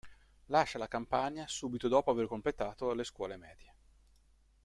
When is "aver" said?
2.09-2.25